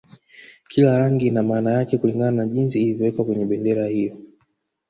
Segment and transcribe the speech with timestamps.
[0.69, 4.17] Kila rangi ina maana yake kulingana na jinsi ilivyowekwa kwenye bendera hiyo